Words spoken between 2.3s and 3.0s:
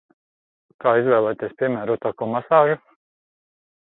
masāžu?